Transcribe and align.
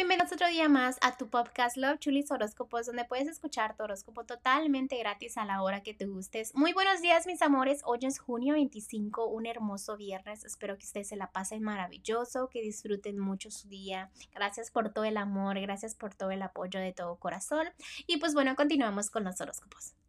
bienvenidos 0.00 0.32
otro 0.32 0.48
día 0.48 0.66
más 0.66 0.96
a 1.02 1.18
tu 1.18 1.28
podcast 1.28 1.76
Love 1.76 1.98
Chulis 1.98 2.30
Horóscopos, 2.30 2.86
donde 2.86 3.04
puedes 3.04 3.28
escuchar 3.28 3.76
tu 3.76 3.82
horóscopo 3.82 4.24
totalmente 4.24 4.96
gratis 4.96 5.36
a 5.36 5.44
la 5.44 5.60
hora 5.60 5.82
que 5.82 5.92
te 5.92 6.06
gustes. 6.06 6.54
Muy 6.54 6.72
buenos 6.72 7.02
días, 7.02 7.26
mis 7.26 7.42
amores. 7.42 7.82
Hoy 7.84 7.98
es 8.04 8.18
junio 8.18 8.54
25, 8.54 9.26
un 9.26 9.44
hermoso 9.44 9.98
viernes. 9.98 10.46
Espero 10.46 10.78
que 10.78 10.86
ustedes 10.86 11.08
se 11.08 11.16
la 11.16 11.32
pasen 11.32 11.62
maravilloso, 11.62 12.48
que 12.48 12.62
disfruten 12.62 13.18
mucho 13.18 13.50
su 13.50 13.68
día. 13.68 14.10
Gracias 14.32 14.70
por 14.70 14.90
todo 14.90 15.04
el 15.04 15.18
amor, 15.18 15.60
gracias 15.60 15.94
por 15.94 16.14
todo 16.14 16.30
el 16.30 16.40
apoyo 16.40 16.80
de 16.80 16.94
todo 16.94 17.16
corazón. 17.16 17.68
Y 18.06 18.16
pues 18.16 18.32
bueno, 18.32 18.56
continuamos 18.56 19.10
con 19.10 19.24
los 19.24 19.38
horóscopos. 19.38 19.99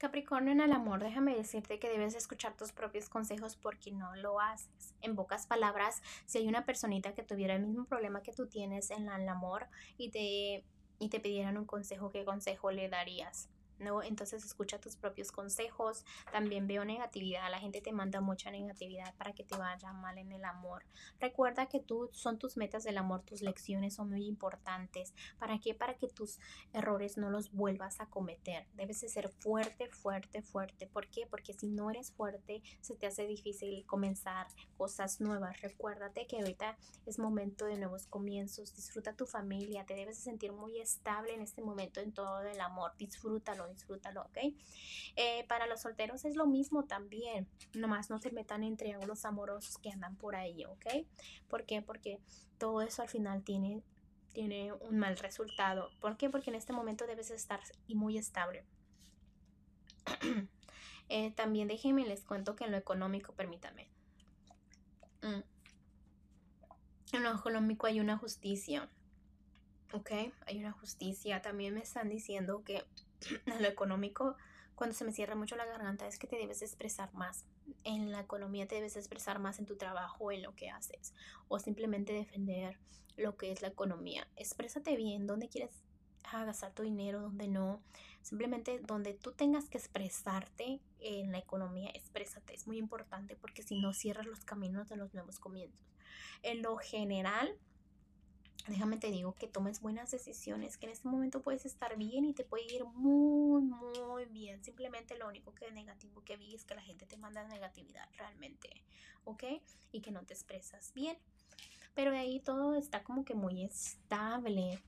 Capricornio 0.00 0.52
en 0.52 0.62
el 0.62 0.72
amor, 0.72 1.02
déjame 1.02 1.36
decirte 1.36 1.78
que 1.78 1.90
debes 1.90 2.14
escuchar 2.14 2.56
tus 2.56 2.72
propios 2.72 3.10
consejos 3.10 3.56
porque 3.56 3.92
no 3.92 4.16
lo 4.16 4.40
haces. 4.40 4.94
En 5.02 5.14
pocas 5.14 5.46
palabras, 5.46 6.00
si 6.24 6.38
hay 6.38 6.48
una 6.48 6.64
personita 6.64 7.12
que 7.12 7.22
tuviera 7.22 7.54
el 7.54 7.66
mismo 7.66 7.84
problema 7.84 8.22
que 8.22 8.32
tú 8.32 8.46
tienes 8.46 8.90
en 8.90 9.10
el 9.10 9.28
amor 9.28 9.66
y 9.98 10.10
te, 10.10 10.64
y 10.98 11.10
te 11.10 11.20
pidieran 11.20 11.58
un 11.58 11.66
consejo, 11.66 12.10
¿qué 12.10 12.24
consejo 12.24 12.70
le 12.70 12.88
darías? 12.88 13.50
¿No? 13.80 14.02
Entonces 14.02 14.44
escucha 14.44 14.80
tus 14.80 14.96
propios 14.96 15.32
consejos. 15.32 16.04
También 16.32 16.66
veo 16.66 16.84
negatividad. 16.84 17.50
La 17.50 17.58
gente 17.58 17.80
te 17.80 17.92
manda 17.92 18.20
mucha 18.20 18.50
negatividad 18.50 19.14
para 19.16 19.32
que 19.32 19.44
te 19.44 19.56
vaya 19.56 19.92
mal 19.92 20.18
en 20.18 20.32
el 20.32 20.44
amor. 20.44 20.84
Recuerda 21.18 21.66
que 21.66 21.80
tú 21.80 22.08
son 22.12 22.38
tus 22.38 22.56
metas 22.56 22.84
del 22.84 22.98
amor, 22.98 23.22
tus 23.22 23.42
lecciones 23.42 23.94
son 23.94 24.10
muy 24.10 24.26
importantes. 24.26 25.14
¿Para 25.38 25.58
qué? 25.58 25.74
Para 25.74 25.94
que 25.94 26.08
tus 26.08 26.38
errores 26.72 27.16
no 27.16 27.30
los 27.30 27.52
vuelvas 27.52 28.00
a 28.00 28.06
cometer. 28.06 28.66
Debes 28.74 29.00
de 29.00 29.08
ser 29.08 29.28
fuerte, 29.28 29.88
fuerte, 29.88 30.42
fuerte. 30.42 30.86
¿Por 30.86 31.08
qué? 31.08 31.26
Porque 31.26 31.54
si 31.54 31.68
no 31.68 31.90
eres 31.90 32.12
fuerte, 32.12 32.62
se 32.80 32.94
te 32.94 33.06
hace 33.06 33.26
difícil 33.26 33.84
comenzar 33.86 34.46
cosas 34.76 35.20
nuevas. 35.20 35.60
Recuérdate 35.60 36.26
que 36.26 36.38
ahorita 36.38 36.76
es 37.06 37.18
momento 37.18 37.66
de 37.66 37.76
nuevos 37.76 38.06
comienzos. 38.06 38.74
Disfruta 38.74 39.14
tu 39.14 39.26
familia. 39.26 39.84
Te 39.86 39.94
debes 39.94 40.16
de 40.16 40.22
sentir 40.22 40.52
muy 40.52 40.80
estable 40.80 41.34
en 41.34 41.42
este 41.42 41.62
momento 41.62 42.00
en 42.00 42.12
todo 42.12 42.42
el 42.42 42.60
amor. 42.60 42.92
Disfrútalo 42.98 43.69
disfrútalo, 43.70 44.22
¿ok? 44.22 44.38
Eh, 45.16 45.44
para 45.48 45.66
los 45.66 45.80
solteros 45.80 46.24
es 46.24 46.36
lo 46.36 46.46
mismo 46.46 46.84
también, 46.84 47.48
nomás 47.74 48.10
no 48.10 48.18
se 48.18 48.30
metan 48.30 48.62
en 48.62 48.76
triángulos 48.76 49.24
amorosos 49.24 49.78
que 49.78 49.90
andan 49.90 50.16
por 50.16 50.36
ahí, 50.36 50.64
¿ok? 50.64 50.86
¿Por 51.48 51.64
qué? 51.64 51.82
Porque 51.82 52.20
todo 52.58 52.82
eso 52.82 53.02
al 53.02 53.08
final 53.08 53.42
tiene, 53.42 53.82
tiene 54.32 54.72
un 54.72 54.98
mal 54.98 55.16
resultado. 55.16 55.90
¿Por 56.00 56.16
qué? 56.16 56.30
Porque 56.30 56.50
en 56.50 56.56
este 56.56 56.72
momento 56.72 57.06
debes 57.06 57.30
estar 57.30 57.60
muy 57.88 58.18
estable. 58.18 58.64
Eh, 61.12 61.32
también 61.32 61.66
déjenme 61.66 62.06
les 62.06 62.22
cuento 62.22 62.54
que 62.54 62.62
en 62.62 62.70
lo 62.70 62.76
económico, 62.76 63.32
permítame. 63.32 63.88
Mm. 65.22 65.42
En 67.14 67.22
lo 67.24 67.34
económico 67.34 67.88
hay 67.88 67.98
una 67.98 68.16
justicia. 68.16 68.88
¿ok? 69.92 70.10
Hay 70.46 70.58
una 70.58 70.72
justicia. 70.72 71.42
También 71.42 71.74
me 71.74 71.80
están 71.80 72.08
diciendo 72.08 72.62
que 72.64 72.84
en 73.46 73.62
lo 73.62 73.68
económico, 73.68 74.36
cuando 74.74 74.96
se 74.96 75.04
me 75.04 75.12
cierra 75.12 75.34
mucho 75.34 75.56
la 75.56 75.66
garganta, 75.66 76.06
es 76.06 76.18
que 76.18 76.26
te 76.26 76.36
debes 76.36 76.62
expresar 76.62 77.12
más. 77.12 77.44
En 77.84 78.10
la 78.12 78.20
economía 78.20 78.66
te 78.66 78.76
debes 78.76 78.96
expresar 78.96 79.38
más 79.38 79.58
en 79.58 79.66
tu 79.66 79.76
trabajo, 79.76 80.32
en 80.32 80.42
lo 80.42 80.54
que 80.54 80.70
haces, 80.70 81.12
o 81.48 81.58
simplemente 81.58 82.12
defender 82.12 82.78
lo 83.16 83.36
que 83.36 83.52
es 83.52 83.60
la 83.60 83.68
economía. 83.68 84.26
Exprésate 84.36 84.96
bien, 84.96 85.26
dónde 85.26 85.48
quieres 85.48 85.70
gastar 86.32 86.72
tu 86.72 86.82
dinero, 86.82 87.20
dónde 87.20 87.48
no. 87.48 87.82
Simplemente 88.22 88.80
donde 88.80 89.14
tú 89.14 89.32
tengas 89.32 89.68
que 89.68 89.78
expresarte 89.78 90.80
en 91.00 91.32
la 91.32 91.38
economía, 91.38 91.90
exprésate. 91.94 92.54
Es 92.54 92.66
muy 92.66 92.78
importante 92.78 93.36
porque 93.36 93.62
si 93.62 93.80
no 93.80 93.92
cierras 93.92 94.26
los 94.26 94.44
caminos 94.44 94.88
de 94.88 94.96
los 94.96 95.12
nuevos 95.14 95.38
comienzos. 95.38 95.86
En 96.42 96.62
lo 96.62 96.76
general, 96.76 97.56
déjame 98.70 98.96
te 98.96 99.10
digo 99.10 99.34
que 99.34 99.46
tomes 99.46 99.80
buenas 99.80 100.10
decisiones, 100.10 100.78
que 100.78 100.86
en 100.86 100.92
este 100.92 101.08
momento 101.08 101.42
puedes 101.42 101.66
estar 101.66 101.96
bien 101.96 102.24
y 102.24 102.32
te 102.32 102.44
puede 102.44 102.64
ir 102.72 102.84
muy, 102.84 103.62
muy 103.62 104.24
bien. 104.26 104.62
Simplemente 104.64 105.18
lo 105.18 105.28
único 105.28 105.54
que 105.54 105.70
negativo 105.70 106.22
que 106.22 106.36
vi 106.36 106.54
es 106.54 106.64
que 106.64 106.74
la 106.74 106.82
gente 106.82 107.06
te 107.06 107.16
manda 107.16 107.44
negatividad 107.44 108.08
realmente, 108.16 108.82
¿ok? 109.24 109.44
Y 109.92 110.00
que 110.00 110.10
no 110.10 110.22
te 110.22 110.34
expresas 110.34 110.92
bien. 110.94 111.18
Pero 111.94 112.12
de 112.12 112.18
ahí 112.18 112.40
todo 112.40 112.76
está 112.76 113.02
como 113.02 113.24
que 113.24 113.34
muy 113.34 113.64
estable. 113.64 114.80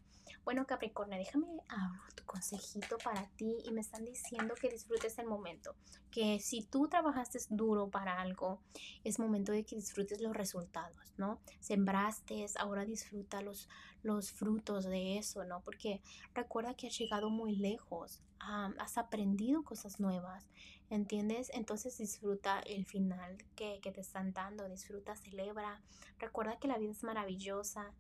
Bueno, 0.45 0.67
Capricornio, 0.67 1.17
déjame 1.19 1.47
abrir 1.69 2.15
tu 2.17 2.25
consejito 2.25 2.99
para 2.99 3.29
ti 3.37 3.59
y 3.65 3.71
me 3.71 3.81
están 3.81 4.05
diciendo 4.05 4.55
que 4.61 4.69
disfrutes 4.69 5.17
el 5.21 5.27
momento, 5.27 5.77
que 6.11 6.41
si 6.41 6.65
tú 6.65 6.89
trabajaste 6.89 7.39
duro 7.51 7.89
para 7.89 8.21
algo, 8.21 8.61
es 9.05 9.21
momento 9.21 9.53
de 9.53 9.65
que 9.65 9.77
disfrutes 9.77 10.21
los 10.21 10.35
resultados, 10.35 11.15
¿no? 11.17 11.41
Sembraste, 11.61 12.45
ahora 12.59 12.85
disfruta 12.85 13.41
los, 13.41 13.69
los 14.03 14.33
frutos 14.33 14.85
de 14.85 15.17
eso, 15.17 15.45
¿no? 15.45 15.61
Porque 15.61 16.03
recuerda 16.35 16.75
que 16.75 16.89
has 16.89 16.99
llegado 16.99 17.31
muy 17.31 17.55
lejos, 17.55 18.21
has 18.41 18.99
aprendido 18.99 19.63
cosas 19.63 20.01
nuevas, 20.01 20.49
¿entiendes? 20.91 21.51
Entonces 21.55 21.99
disfruta 21.99 22.59
el 22.67 22.85
final 22.85 23.39
que, 23.55 23.79
que 23.81 23.93
te 23.93 24.01
están 24.01 24.33
dando, 24.33 24.69
disfruta, 24.69 25.15
celebra, 25.15 25.81
recuerda 26.19 26.59
que 26.59 26.67
la 26.67 26.79
vida 26.79 26.91
es 26.91 27.05
maravillosa 27.05 27.95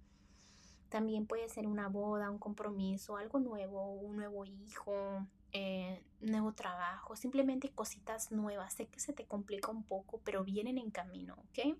también 0.92 1.26
puede 1.26 1.48
ser 1.48 1.66
una 1.66 1.88
boda, 1.88 2.30
un 2.30 2.38
compromiso, 2.38 3.16
algo 3.16 3.40
nuevo, 3.40 3.94
un 3.94 4.14
nuevo 4.14 4.44
hijo, 4.44 5.26
eh, 5.52 6.02
nuevo 6.20 6.52
trabajo, 6.52 7.16
simplemente 7.16 7.70
cositas 7.70 8.30
nuevas. 8.30 8.74
Sé 8.74 8.88
que 8.88 9.00
se 9.00 9.14
te 9.14 9.24
complica 9.24 9.70
un 9.70 9.84
poco, 9.84 10.20
pero 10.22 10.44
vienen 10.44 10.76
en 10.76 10.90
camino, 10.90 11.34
¿ok? 11.38 11.78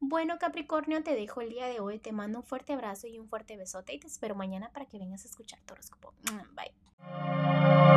Bueno, 0.00 0.38
Capricornio, 0.38 1.02
te 1.02 1.14
dejo 1.14 1.42
el 1.42 1.50
día 1.50 1.66
de 1.66 1.80
hoy. 1.80 1.98
Te 1.98 2.12
mando 2.12 2.38
un 2.38 2.44
fuerte 2.44 2.72
abrazo 2.72 3.06
y 3.06 3.18
un 3.18 3.28
fuerte 3.28 3.58
besote 3.58 3.92
y 3.92 4.00
te 4.00 4.06
espero 4.06 4.34
mañana 4.34 4.72
para 4.72 4.86
que 4.86 4.98
vengas 4.98 5.26
a 5.26 5.28
escuchar 5.28 5.60
tu. 5.66 5.74
Mm, 6.32 6.54
bye. 6.54 7.89